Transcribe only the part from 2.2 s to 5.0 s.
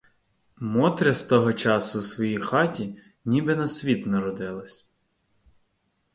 хаті ніби на світ народилась.